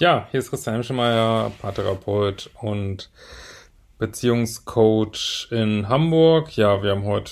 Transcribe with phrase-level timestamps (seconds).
[0.00, 3.10] Ja, hier ist Christian Hemschemeyer, Paartherapeut und
[3.98, 6.56] Beziehungscoach in Hamburg.
[6.56, 7.30] Ja, wir haben heute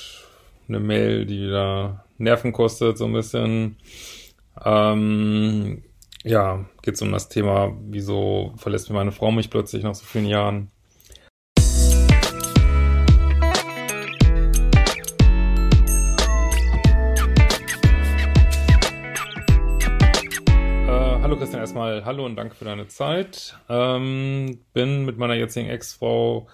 [0.69, 3.79] eine Mail, die wieder Nerven kostet, so ein bisschen.
[4.63, 5.83] Ähm,
[6.25, 10.05] ja, geht es um das Thema, wieso verlässt mir meine Frau mich plötzlich nach so
[10.05, 10.71] vielen Jahren.
[21.79, 23.57] Erstmal hallo und danke für deine Zeit.
[23.69, 26.49] Ähm, bin mit meiner jetzigen Ex-Frau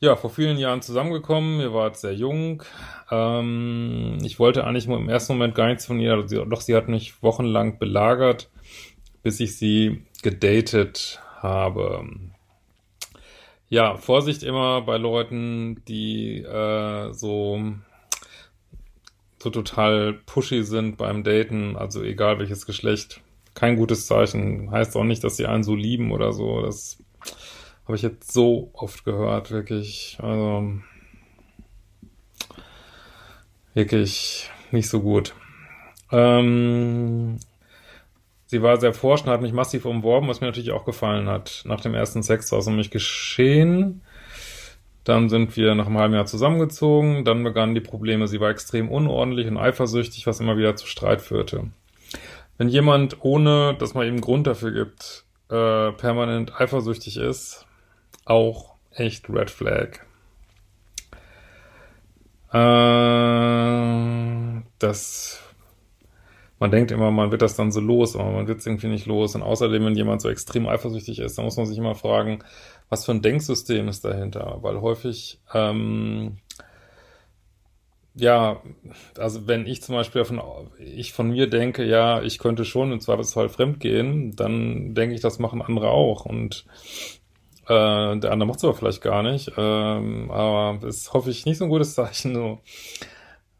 [0.00, 1.60] ja, vor vielen Jahren zusammengekommen.
[1.60, 2.64] Ihr wart sehr jung.
[3.12, 7.22] Ähm, ich wollte eigentlich im ersten Moment gar nichts von ihr, doch sie hat mich
[7.22, 8.50] wochenlang belagert,
[9.22, 12.04] bis ich sie gedatet habe.
[13.68, 17.60] Ja, Vorsicht immer bei Leuten, die äh, so
[19.38, 23.21] so total pushy sind beim Daten, also egal welches Geschlecht.
[23.54, 24.70] Kein gutes Zeichen.
[24.70, 26.62] Heißt auch nicht, dass sie einen so lieben oder so.
[26.62, 26.98] Das
[27.84, 30.18] habe ich jetzt so oft gehört, wirklich.
[30.20, 30.78] Also
[33.74, 35.34] wirklich nicht so gut.
[36.10, 37.38] Ähm,
[38.46, 41.62] sie war sehr forschend, hat mich massiv umworben, was mir natürlich auch gefallen hat.
[41.64, 44.02] Nach dem ersten Sex war es um mich geschehen.
[45.04, 47.24] Dann sind wir nach einem halben Jahr zusammengezogen.
[47.24, 48.28] Dann begannen die Probleme.
[48.28, 51.70] Sie war extrem unordentlich und eifersüchtig, was immer wieder zu Streit führte.
[52.62, 57.66] Wenn jemand, ohne dass man ihm Grund dafür gibt, äh, permanent eifersüchtig ist,
[58.24, 59.98] auch echt Red Flag.
[62.52, 62.62] Äh,
[64.78, 65.42] das,
[66.60, 69.06] man denkt immer, man wird das dann so los, aber man wird es irgendwie nicht
[69.06, 69.34] los.
[69.34, 72.44] Und außerdem, wenn jemand so extrem eifersüchtig ist, dann muss man sich immer fragen,
[72.88, 74.58] was für ein Denksystem ist dahinter?
[74.60, 76.36] Weil häufig, ähm,
[78.14, 78.60] ja,
[79.16, 80.40] also wenn ich zum Beispiel von,
[80.78, 85.22] ich von mir denke, ja, ich könnte schon im Zweifelsfall fremd gehen, dann denke ich,
[85.22, 86.26] das machen andere auch.
[86.26, 86.66] Und
[87.64, 89.52] äh, der andere macht es aber vielleicht gar nicht.
[89.56, 92.34] Ähm, aber ist, hoffe ich, nicht so ein gutes Zeichen.
[92.34, 92.60] So.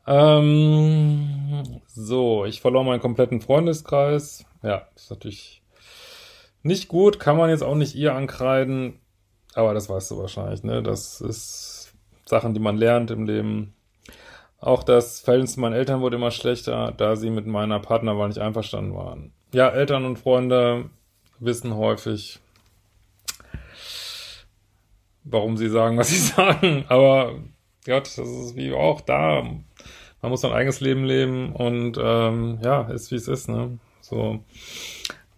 [0.06, 4.44] Ähm, so, ich verlor meinen kompletten Freundeskreis.
[4.62, 5.62] Ja, ist natürlich
[6.62, 7.20] nicht gut.
[7.20, 9.00] Kann man jetzt auch nicht ihr ankreiden.
[9.54, 10.82] Aber das weißt du wahrscheinlich, ne?
[10.82, 11.92] Das ist
[12.24, 13.74] Sachen, die man lernt im Leben.
[14.62, 18.38] Auch das Verhältnis zu meinen Eltern wurde immer schlechter, da sie mit meiner Partnerwahl nicht
[18.38, 19.32] einverstanden waren.
[19.52, 20.88] Ja, Eltern und Freunde
[21.40, 22.38] wissen häufig,
[25.24, 26.84] warum sie sagen, was sie sagen.
[26.86, 27.34] Aber
[27.84, 29.42] Gott, das ist wie auch da.
[30.22, 33.80] Man muss sein eigenes Leben leben und ähm, ja, ist wie es ist, ne?
[34.00, 34.44] So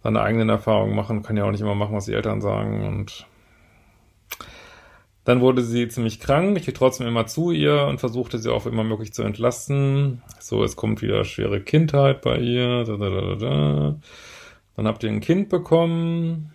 [0.03, 3.25] seine eigenen Erfahrungen machen, kann ja auch nicht immer machen, was die Eltern sagen und
[5.25, 6.55] dann wurde sie ziemlich krank.
[6.57, 10.21] Ich gehe trotzdem immer zu ihr und versuchte sie auch immer möglich zu entlasten.
[10.39, 12.83] So, es kommt wieder schwere Kindheit bei ihr.
[12.83, 13.95] Da, da, da, da.
[14.75, 16.53] Dann habt ihr ein Kind bekommen.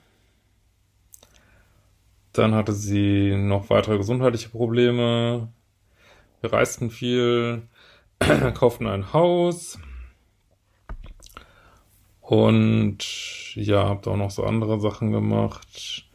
[2.33, 5.49] Dann hatte sie noch weitere gesundheitliche Probleme.
[6.41, 7.63] Wir reisten viel,
[8.55, 9.81] kauften ein Haus.
[12.21, 16.09] Und ja, habt auch noch so andere Sachen gemacht.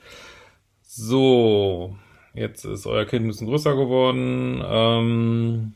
[0.83, 1.97] So,
[2.35, 4.63] jetzt ist euer Kind ein bisschen größer geworden.
[4.65, 5.73] Ähm,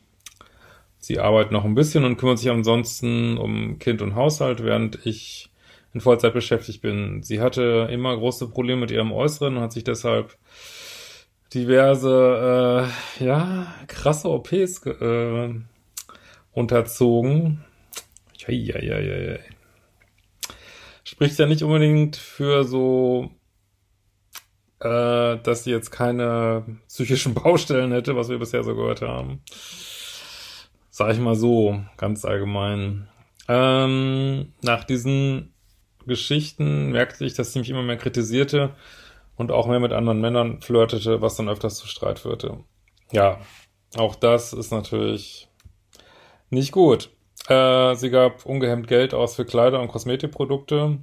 [0.98, 5.50] sie arbeitet noch ein bisschen und kümmert sich ansonsten um Kind und Haushalt, während ich
[5.92, 7.22] in Vollzeit beschäftigt bin.
[7.22, 10.36] Sie hatte immer große Probleme mit ihrem Äußeren und hat sich deshalb
[11.52, 12.88] diverse,
[13.18, 15.54] äh, ja, krasse OPs äh,
[16.52, 17.64] unterzogen.
[18.46, 19.40] Eieieiei.
[21.04, 23.30] Spricht ja nicht unbedingt für so,
[24.80, 29.42] äh, dass sie jetzt keine psychischen Baustellen hätte, was wir bisher so gehört haben.
[30.90, 33.08] Sag ich mal so, ganz allgemein.
[33.48, 35.54] Ähm, nach diesen
[36.06, 38.74] Geschichten merkte ich, dass sie mich immer mehr kritisierte
[39.36, 42.58] und auch mehr mit anderen Männern flirtete, was dann öfters zu Streit führte.
[43.12, 43.40] Ja,
[43.96, 45.48] auch das ist natürlich
[46.48, 47.10] nicht gut.
[47.48, 50.98] Äh, sie gab ungehemmt Geld aus für Kleider und Kosmetikprodukte.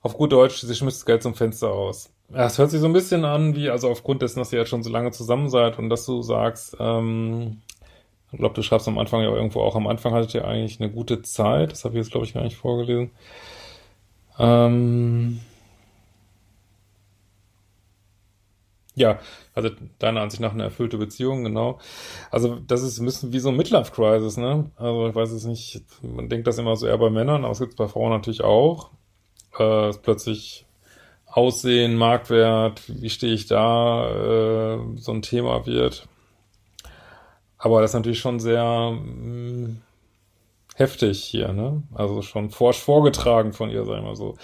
[0.00, 2.12] Auf gut Deutsch, sie schmiss das Geld zum Fenster aus.
[2.32, 4.70] Ja, es hört sich so ein bisschen an, wie, also aufgrund dessen, dass ihr jetzt
[4.70, 7.60] schon so lange zusammen seid und dass du sagst, ähm,
[8.32, 10.90] Ich glaube, du schreibst am Anfang ja irgendwo auch, am Anfang hattet ihr eigentlich eine
[10.92, 11.72] gute Zeit.
[11.72, 13.12] Das habe ich jetzt, glaube ich, gar nicht vorgelesen.
[14.38, 15.40] Ähm
[18.94, 19.18] ja,
[19.54, 21.78] also deiner Ansicht nach eine erfüllte Beziehung, genau.
[22.30, 24.70] Also das ist ein bisschen wie so ein Midlife-Crisis, ne?
[24.76, 27.58] Also ich weiß es nicht, man denkt das immer so eher bei Männern, aber es
[27.60, 28.90] gibt es bei Frauen natürlich auch.
[29.58, 30.66] Äh, plötzlich
[31.32, 36.06] Aussehen, Marktwert, wie stehe ich da, äh, so ein Thema wird.
[37.56, 39.82] Aber das ist natürlich schon sehr mh, mm,
[40.74, 41.82] heftig hier, ne?
[41.94, 44.36] Also schon forsch vorgetragen von ihr, sagen wir so.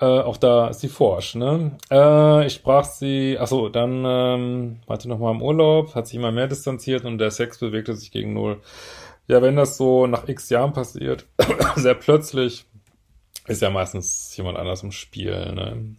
[0.00, 1.76] Äh, auch da ist sie forsch, ne?
[1.90, 6.32] Äh, ich sprach sie, achso, dann ähm, war sie nochmal im Urlaub, hat sich immer
[6.32, 8.60] mehr distanziert und der Sex bewegte sich gegen Null.
[9.26, 11.26] Ja, wenn das so nach x Jahren passiert,
[11.76, 12.66] sehr plötzlich,
[13.46, 15.96] ist ja meistens jemand anders im Spiel, ne?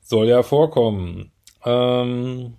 [0.00, 1.32] Soll ja vorkommen.
[1.64, 2.56] Ähm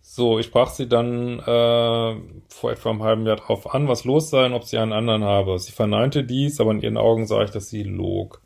[0.00, 2.16] so, ich sprach sie dann äh,
[2.48, 5.24] vor etwa einem halben Jahr drauf an, was los sei und ob sie einen anderen
[5.24, 5.58] habe.
[5.58, 8.40] Sie verneinte dies, aber in ihren Augen sah ich, dass sie log.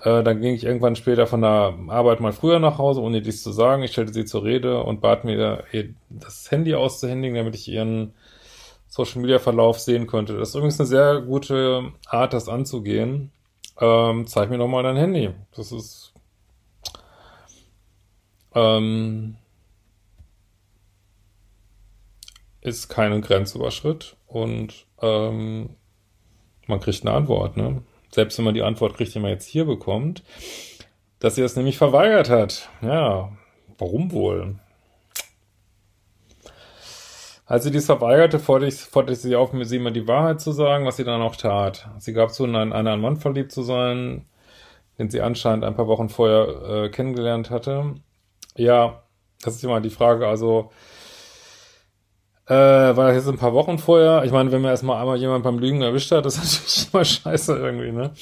[0.00, 3.42] Äh, dann ging ich irgendwann später von der Arbeit mal früher nach Hause, ohne dies
[3.42, 3.82] zu sagen.
[3.82, 5.64] Ich stellte sie zur Rede und bat mir,
[6.10, 8.14] das Handy auszuhändigen, damit ich ihren
[8.94, 10.38] Social Media Verlauf sehen könnte.
[10.38, 13.32] Das ist übrigens eine sehr gute Art, das anzugehen.
[13.80, 15.30] Ähm, zeig mir doch mal dein Handy.
[15.56, 16.14] Das ist
[18.54, 19.34] ähm,
[22.60, 25.70] ist kein Grenzüberschritt und ähm,
[26.68, 27.82] man kriegt eine Antwort, ne?
[28.12, 30.22] Selbst wenn man die Antwort kriegt, die man jetzt hier bekommt,
[31.18, 32.68] dass sie das nämlich verweigert hat.
[32.80, 33.32] Ja,
[33.76, 34.60] warum wohl?
[37.46, 40.86] Als sie dies verweigerte, forderte ich, sie auf, mir sie immer die Wahrheit zu sagen,
[40.86, 41.88] was sie dann auch tat.
[41.98, 44.24] Sie gab zu, in einen anderen Mann verliebt zu sein,
[44.98, 47.96] den sie anscheinend ein paar Wochen vorher äh, kennengelernt hatte.
[48.56, 49.02] Ja,
[49.42, 50.70] das ist immer die Frage, also
[52.46, 54.24] äh, war das jetzt ein paar Wochen vorher?
[54.24, 56.44] Ich meine, wenn man erstmal einmal jemand beim Lügen erwischt hat, das ist
[56.92, 58.12] natürlich immer scheiße irgendwie, ne?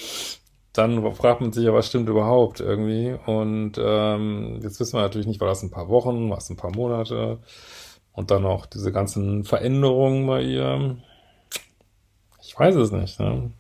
[0.72, 3.14] Dann fragt man sich ja, was stimmt überhaupt irgendwie.
[3.26, 6.56] Und ähm, jetzt wissen wir natürlich nicht, war das ein paar Wochen, war es ein
[6.56, 7.40] paar Monate?
[8.12, 10.96] Und dann noch diese ganzen Veränderungen bei ihr.
[12.42, 13.18] Ich weiß es nicht.
[13.18, 13.50] Ne?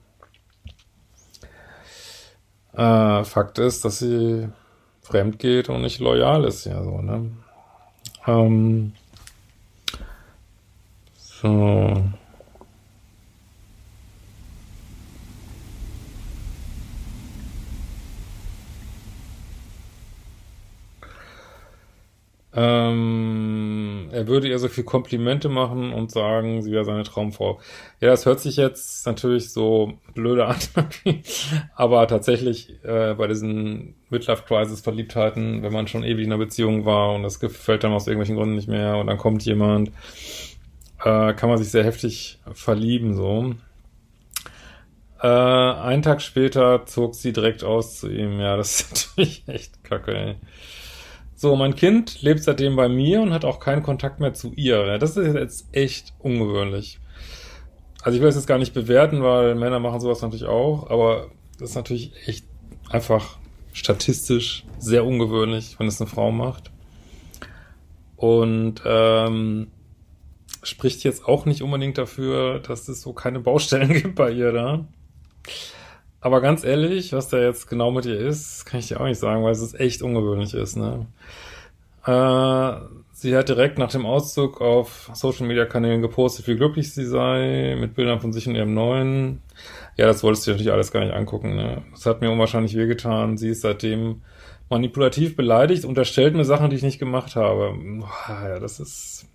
[2.74, 4.48] Äh, Fakt ist, dass sie
[5.02, 7.30] fremd geht und nicht loyal ist, ja so, ne?
[8.26, 8.94] Ähm,
[11.16, 12.02] so.
[22.54, 27.60] Ähm, er würde ihr so viel Komplimente machen und sagen, sie wäre seine Traumfrau.
[28.00, 30.56] Ja, das hört sich jetzt natürlich so blöde an,
[31.74, 37.22] aber tatsächlich äh, bei diesen Midlife-Crisis-Verliebtheiten, wenn man schon ewig in einer Beziehung war und
[37.22, 39.88] das gefällt dann aus irgendwelchen Gründen nicht mehr und dann kommt jemand,
[41.02, 43.54] äh, kann man sich sehr heftig verlieben, so.
[45.22, 48.40] Äh, einen Tag später zog sie direkt aus zu ihm.
[48.40, 50.36] Ja, das ist natürlich echt kacke, ey.
[51.42, 54.96] So, mein Kind lebt seitdem bei mir und hat auch keinen Kontakt mehr zu ihr.
[54.98, 57.00] Das ist jetzt echt ungewöhnlich.
[58.00, 61.32] Also ich will es jetzt gar nicht bewerten, weil Männer machen sowas natürlich auch, aber
[61.58, 62.46] das ist natürlich echt
[62.90, 63.38] einfach
[63.72, 66.70] statistisch sehr ungewöhnlich, wenn es eine Frau macht.
[68.14, 69.66] Und ähm,
[70.62, 74.84] spricht jetzt auch nicht unbedingt dafür, dass es so keine Baustellen gibt bei ihr da.
[76.22, 79.18] Aber ganz ehrlich, was da jetzt genau mit ihr ist, kann ich dir auch nicht
[79.18, 80.76] sagen, weil es echt ungewöhnlich ist.
[80.76, 81.06] Ne?
[82.06, 82.72] Äh,
[83.12, 87.76] sie hat direkt nach dem Auszug auf Social Media Kanälen gepostet, wie glücklich sie sei,
[87.78, 89.42] mit Bildern von sich und ihrem neuen.
[89.96, 91.56] Ja, das wolltest du natürlich alles gar nicht angucken.
[91.56, 91.82] Ne?
[91.90, 93.36] Das hat mir unwahrscheinlich wehgetan.
[93.36, 94.22] Sie ist seitdem
[94.70, 97.74] manipulativ beleidigt, unterstellt mir Sachen, die ich nicht gemacht habe.
[97.98, 99.26] Boah, ja, das ist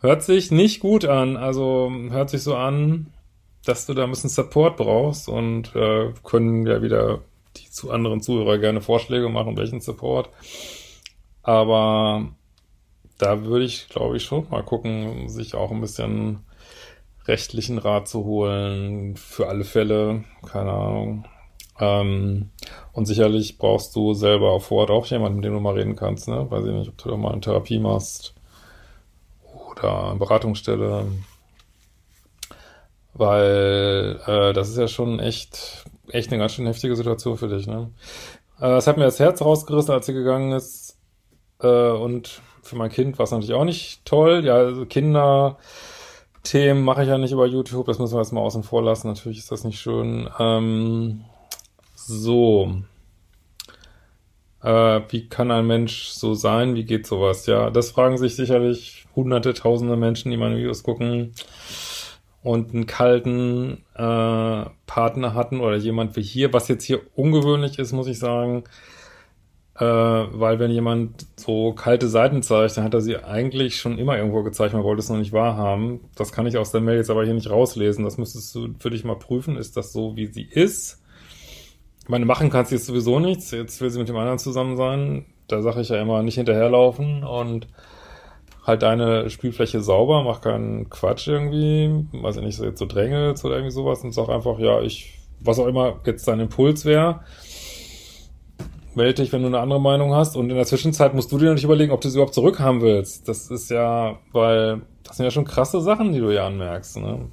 [0.00, 1.36] hört sich nicht gut an.
[1.36, 3.06] Also hört sich so an,
[3.64, 7.20] dass du da ein bisschen Support brauchst und äh, können ja wieder
[7.56, 10.30] die zu anderen Zuhörer gerne Vorschläge machen, welchen Support.
[11.42, 12.28] Aber
[13.18, 16.40] da würde ich, glaube ich, schon mal gucken, sich auch ein bisschen
[17.26, 21.24] rechtlichen Rat zu holen, für alle Fälle, keine Ahnung.
[21.78, 22.50] Ähm,
[22.92, 26.28] und sicherlich brauchst du selber auf Ort auch jemanden, mit dem du mal reden kannst,
[26.28, 26.50] ne?
[26.50, 28.34] Weiß ich nicht, ob du da mal eine Therapie machst
[29.42, 31.06] oder eine Beratungsstelle
[33.14, 37.66] weil äh, das ist ja schon echt, echt eine ganz schön heftige Situation für dich,
[37.66, 37.90] ne?
[38.60, 40.98] Äh, es hat mir das Herz rausgerissen, als sie gegangen ist.
[41.60, 44.44] Äh, und für mein Kind war es natürlich auch nicht toll.
[44.44, 48.62] Ja, also Kinderthemen mache ich ja nicht über YouTube, das müssen wir jetzt mal außen
[48.62, 49.08] vor lassen.
[49.08, 50.28] Natürlich ist das nicht schön.
[50.38, 51.24] Ähm,
[51.94, 52.82] so.
[54.62, 56.74] Äh, wie kann ein Mensch so sein?
[56.74, 57.46] Wie geht sowas?
[57.46, 61.32] Ja, das fragen sich sicherlich hunderte, tausende Menschen, die meine Videos gucken
[62.42, 67.92] und einen kalten äh, Partner hatten oder jemand wie hier, was jetzt hier ungewöhnlich ist,
[67.92, 68.64] muss ich sagen,
[69.80, 74.16] äh, weil wenn jemand so kalte Seiten zeigt, dann hat er sie eigentlich schon immer
[74.16, 76.00] irgendwo gezeigt, man wollte es noch nicht wahrhaben.
[76.16, 78.04] Das kann ich aus der Mail jetzt aber hier nicht rauslesen.
[78.04, 79.56] Das müsstest du für dich mal prüfen.
[79.56, 81.02] Ist das so, wie sie ist?
[82.02, 83.50] Ich meine, machen kannst du jetzt sowieso nichts.
[83.52, 85.26] Jetzt will sie mit dem anderen zusammen sein.
[85.46, 87.66] Da sage ich ja immer, nicht hinterherlaufen und
[88.70, 93.44] halt deine Spielfläche sauber, mach keinen Quatsch irgendwie, weiß ich nicht, so jetzt so drängelst
[93.44, 97.20] oder irgendwie sowas und sag einfach, ja, ich, was auch immer jetzt dein Impuls wäre,
[98.94, 100.36] melde dich, wenn du eine andere Meinung hast.
[100.36, 103.28] Und in der Zwischenzeit musst du dir natürlich überlegen, ob du sie überhaupt zurückhaben willst.
[103.28, 106.96] Das ist ja, weil das sind ja schon krasse Sachen, die du ja anmerkst.
[106.98, 107.28] Ne?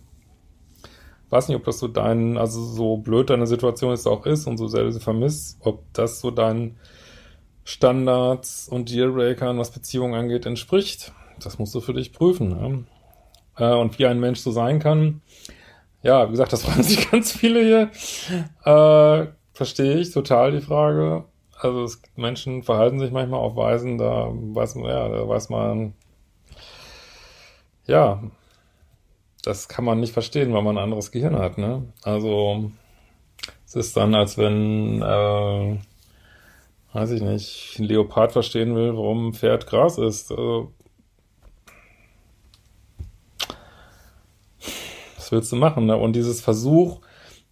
[1.30, 4.58] Weiß nicht, ob das so dein, also so blöd deine Situation jetzt auch ist und
[4.58, 6.78] so sehr du sie vermisst, ob das so deinen
[7.64, 11.12] Standards und Dealbreakern, was Beziehungen angeht, entspricht.
[11.44, 12.50] Das musst du für dich prüfen.
[12.50, 12.84] Ne?
[13.58, 15.22] Äh, und wie ein Mensch so sein kann.
[16.04, 17.92] Ja, wie gesagt, das fragen sich ganz viele hier.
[18.64, 21.26] Äh, verstehe ich total die Frage.
[21.60, 25.94] Also es, Menschen verhalten sich manchmal auf Weisen, da weiß man, ja, da weiß man,
[27.88, 28.22] ja,
[29.44, 31.92] das kann man nicht verstehen, weil man ein anderes Gehirn hat, ne?
[32.04, 32.72] Also
[33.66, 35.78] es ist dann, als wenn, äh,
[36.94, 40.32] weiß ich nicht, ein Leopard verstehen will, warum Pferd Gras ist.
[40.32, 40.74] Also,
[45.28, 45.86] was willst du machen?
[45.86, 45.98] Ne?
[45.98, 47.02] Und dieses Versuch,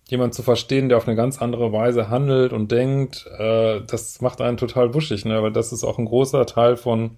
[0.08, 4.40] jemand zu verstehen, der auf eine ganz andere Weise handelt und denkt, äh, das macht
[4.40, 5.42] einen total wuschig, ne?
[5.44, 7.18] weil das ist auch ein großer Teil von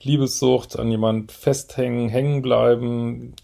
[0.00, 3.34] Liebessucht, an jemand festhängen, hängen bleiben,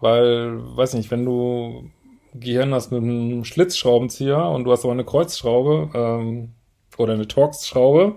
[0.00, 1.90] weil, weiß nicht, wenn du
[2.34, 6.52] Gehirn hast mit einem Schlitzschraubenzieher und du hast aber eine Kreuzschraube ähm,
[6.98, 8.16] oder eine Torx-Schraube,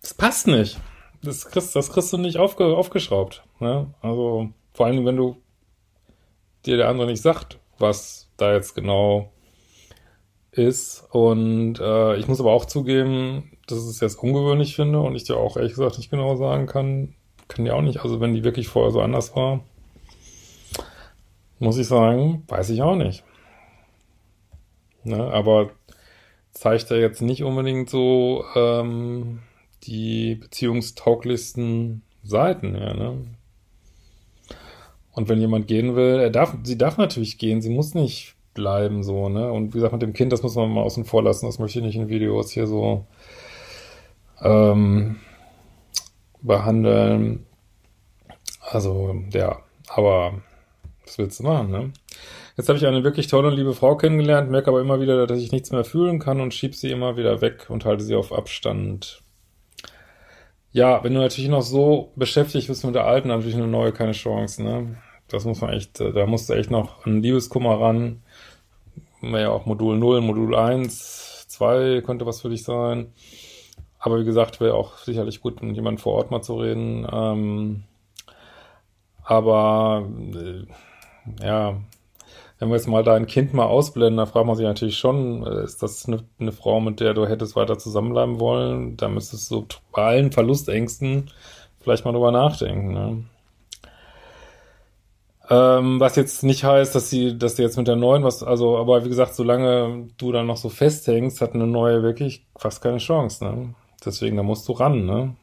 [0.00, 0.78] das passt nicht.
[1.22, 3.42] Das kriegst, das kriegst du nicht aufge, aufgeschraubt.
[3.58, 3.92] Ne?
[4.00, 5.36] Also vor allem, wenn du
[6.66, 9.32] dir der andere nicht sagt, was da jetzt genau
[10.52, 11.06] ist.
[11.10, 15.24] Und äh, ich muss aber auch zugeben, dass ich es jetzt ungewöhnlich finde und ich
[15.24, 17.14] dir auch ehrlich gesagt nicht genau sagen kann,
[17.48, 19.60] kann ja auch nicht, also wenn die wirklich vorher so anders war,
[21.58, 23.24] muss ich sagen, weiß ich auch nicht.
[25.02, 25.70] Ne, aber
[26.52, 29.40] zeigt er jetzt nicht unbedingt so ähm,
[29.84, 33.24] die beziehungstauglichsten Seiten, ja, ne?
[35.12, 39.02] Und wenn jemand gehen will, er darf, sie darf natürlich gehen, sie muss nicht bleiben,
[39.02, 39.50] so, ne?
[39.52, 41.78] Und wie gesagt, mit dem Kind, das muss man mal außen vor lassen, das möchte
[41.78, 43.06] ich nicht in Videos hier so
[44.42, 45.16] ähm,
[46.42, 47.46] behandeln.
[48.60, 50.34] Also, ja, aber
[51.04, 51.92] was willst du machen, ne?
[52.56, 55.38] Jetzt habe ich eine wirklich tolle und liebe Frau kennengelernt, merke aber immer wieder, dass
[55.38, 58.32] ich nichts mehr fühlen kann und schieb sie immer wieder weg und halte sie auf
[58.32, 59.22] Abstand.
[60.72, 64.12] Ja, wenn du natürlich noch so beschäftigt bist mit der alten, natürlich eine neue keine
[64.12, 64.96] Chance, ne?
[65.28, 68.22] Das muss man echt, da musst du echt noch an Liebeskummer ran.
[69.20, 73.12] Wäre ja auch Modul 0, Modul 1, 2 könnte was für dich sein.
[73.98, 77.06] Aber wie gesagt, wäre auch sicherlich gut, mit jemandem vor Ort mal zu reden.
[77.12, 77.84] Ähm,
[79.22, 80.64] aber äh,
[81.44, 81.76] ja,
[82.60, 85.64] wenn wir jetzt mal dein Kind mal ausblenden, da fragt man sich natürlich schon, äh,
[85.64, 88.98] ist das eine, eine, Frau, mit der du hättest weiter zusammenbleiben wollen?
[88.98, 91.30] Da müsstest du bei allen Verlustängsten
[91.80, 92.92] vielleicht mal drüber nachdenken.
[92.92, 93.24] Ne?
[95.48, 98.76] Ähm, was jetzt nicht heißt, dass sie, dass sie jetzt mit der neuen was, also,
[98.76, 102.98] aber wie gesagt, solange du dann noch so festhängst, hat eine neue wirklich fast keine
[102.98, 103.42] Chance.
[103.42, 103.74] Ne?
[104.04, 105.34] Deswegen, da musst du ran, ne?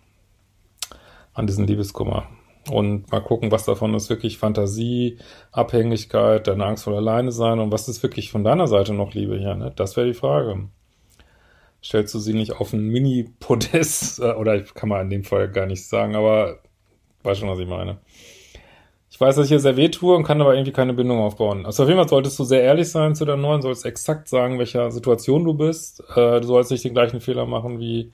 [1.33, 2.27] An diesen Liebeskummer
[2.69, 5.17] und mal gucken, was davon ist wirklich Fantasie,
[5.51, 9.37] Abhängigkeit, deine Angst vor alleine sein und was ist wirklich von deiner Seite noch Liebe
[9.37, 9.71] hier, ne?
[9.75, 10.69] Das wäre die Frage.
[11.83, 15.65] Stellst du sie nicht auf ein Mini-Podest, äh, oder kann man in dem Fall gar
[15.65, 16.59] nicht sagen, aber
[17.23, 17.99] weiß schon, was ich meine.
[19.09, 21.65] Ich weiß, dass ich hier sehr weh tue und kann aber irgendwie keine Bindung aufbauen.
[21.65, 24.59] Also auf jeden Fall solltest du sehr ehrlich sein zu der neuen, sollst exakt sagen,
[24.59, 26.03] welcher Situation du bist.
[26.15, 28.11] Äh, du sollst nicht den gleichen Fehler machen wie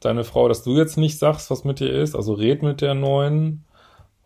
[0.00, 2.16] deine Frau, dass du jetzt nicht sagst, was mit dir ist.
[2.16, 3.64] Also red mit der neuen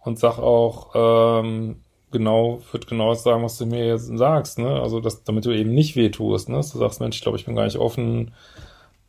[0.07, 1.77] und sag auch ähm,
[2.11, 4.81] genau, wird genau sagen, was du mir jetzt sagst, ne?
[4.81, 6.57] Also dass, damit du eben nicht weh tust, ne?
[6.57, 8.33] Dass du sagst, Mensch, ich glaube, ich bin gar nicht offen,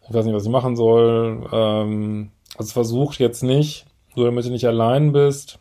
[0.01, 1.47] ich weiß nicht, was ich machen soll.
[1.51, 3.85] Ähm, also versuch jetzt nicht,
[4.15, 5.59] nur damit du nicht allein bist,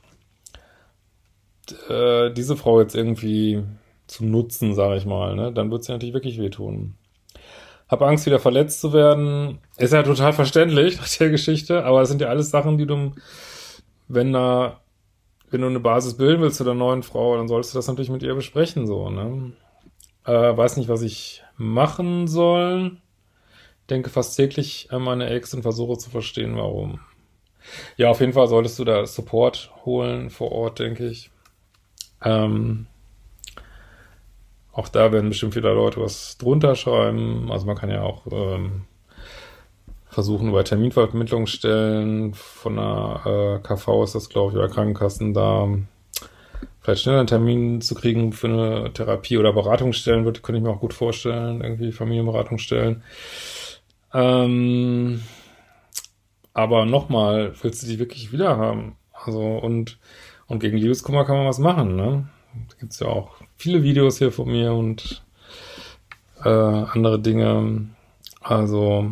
[1.89, 3.63] äh, diese Frau jetzt irgendwie
[4.07, 5.53] zu nutzen, sage ich mal, ne?
[5.53, 6.95] Dann wird sie natürlich wirklich wehtun.
[7.89, 9.59] Hab Angst, wieder verletzt zu werden.
[9.77, 13.13] Ist ja total verständlich nach der Geschichte, aber es sind ja alles Sachen, die du,
[14.09, 14.81] wenn da
[15.51, 18.11] wenn du eine Basis bilden willst zu der neuen Frau, dann solltest du das natürlich
[18.11, 19.53] mit ihr besprechen, so, ne?
[20.25, 22.97] Äh, weiß nicht, was ich machen soll.
[23.89, 27.01] denke fast täglich an meine Ex und versuche zu verstehen, warum.
[27.97, 31.31] Ja, auf jeden Fall solltest du da Support holen vor Ort, denke ich.
[32.23, 32.87] Ähm,
[34.73, 37.51] auch da werden bestimmt viele Leute was drunter schreiben.
[37.51, 38.85] Also man kann ja auch ähm,
[40.17, 45.69] versuchen bei Terminvermittlungsstellen von der äh, KV ist das, glaube ich, oder Krankenkassen da
[46.81, 50.71] vielleicht schneller einen Termin zu kriegen für eine Therapie oder Beratungsstellen, würde, könnte ich mir
[50.71, 53.03] auch gut vorstellen, irgendwie Familienberatungsstellen.
[54.15, 55.21] Ähm,
[56.55, 58.97] aber nochmal, willst du die wirklich wieder haben?
[59.13, 59.99] Also, und,
[60.47, 62.27] und gegen Liebeskummer kann man was machen, ne?
[62.71, 65.23] Da gibt's ja auch viele Videos hier von mir und
[66.43, 67.91] äh, andere Dinge.
[68.41, 69.11] Also,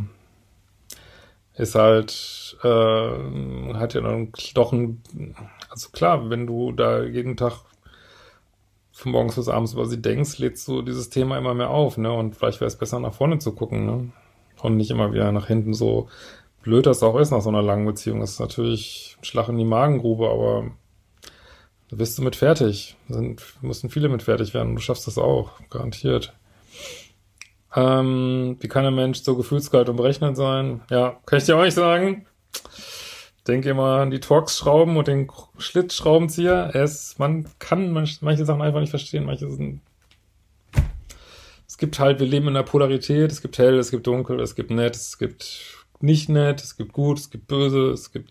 [1.56, 5.02] ist halt, äh, hat ja dann doch ein,
[5.70, 7.64] also klar, wenn du da jeden Tag
[8.92, 12.12] von morgens bis abends über sie denkst, lädst du dieses Thema immer mehr auf, ne?
[12.12, 14.12] Und vielleicht wäre es besser, nach vorne zu gucken, ne?
[14.62, 16.08] Und nicht immer wieder nach hinten so
[16.62, 18.20] blöd das auch ist nach so einer langen Beziehung.
[18.20, 20.70] Das ist natürlich ein Schlag in die Magengrube, aber
[21.90, 22.96] da bist du mit fertig.
[23.08, 24.74] Da sind, müssen viele mit fertig werden.
[24.74, 26.32] Du schaffst das auch, garantiert.
[27.74, 30.82] Ähm, wie kann ein Mensch so gefühlskalt und berechnet sein?
[30.90, 32.26] Ja, kann ich dir auch nicht sagen.
[33.46, 35.28] Denke immer an die Torx-Schrauben und den
[35.58, 36.70] Schlitzschraubenzieher.
[36.74, 39.24] Es, man kann manche Sachen einfach nicht verstehen.
[39.26, 39.80] Manche sind
[41.66, 44.54] es gibt halt, wir leben in der Polarität, es gibt hell, es gibt dunkel, es
[44.54, 48.30] gibt nett, es gibt nicht nett, es gibt gut, es gibt böse, es gibt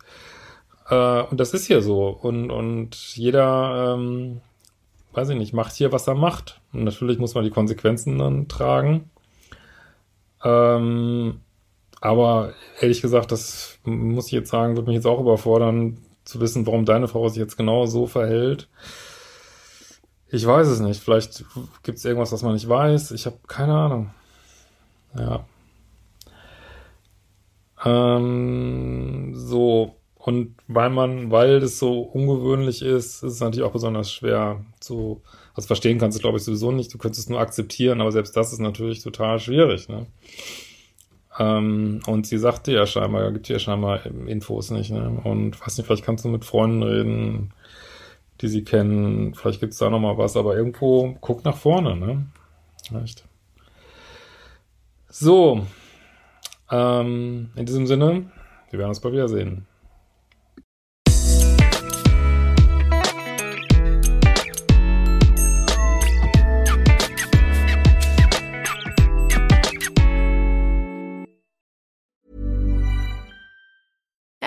[0.90, 2.08] äh, und das ist hier so.
[2.08, 4.42] Und, und jeder, ähm,
[5.14, 6.62] weiß ich nicht, macht hier, was er macht.
[6.72, 9.10] Und natürlich muss man die Konsequenzen dann tragen.
[10.44, 11.40] Ähm,
[12.02, 16.66] aber ehrlich gesagt, das muss ich jetzt sagen, würde mich jetzt auch überfordern, zu wissen,
[16.66, 18.70] warum deine Frau sich jetzt genau so verhält.
[20.28, 21.02] Ich weiß es nicht.
[21.02, 21.46] Vielleicht
[21.84, 23.12] gibt es irgendwas, was man nicht weiß.
[23.12, 24.14] Ich habe keine Ahnung.
[25.16, 25.46] Ja.
[27.86, 29.96] Ähm, so.
[30.16, 35.22] Und weil man, weil das so ungewöhnlich ist, ist es natürlich auch besonders schwer zu,
[35.56, 36.94] also verstehen kannst du, glaube ich, sowieso nicht.
[36.94, 40.08] Du könntest es nur akzeptieren, aber selbst das ist natürlich total schwierig, ne?
[41.40, 45.22] Ähm, und sie sagte ja scheinbar, gibt ja scheinbar Infos nicht, ne?
[45.24, 47.54] Und weiß nicht, vielleicht kannst du mit Freunden reden,
[48.42, 49.34] die sie kennen.
[49.36, 52.26] Vielleicht gibt es da nochmal was, aber irgendwo guckt nach vorne, ne?
[53.04, 53.24] Echt.
[55.10, 55.66] So.
[56.72, 58.32] Ähm, in diesem Sinne,
[58.72, 59.68] wir werden uns bald wiedersehen.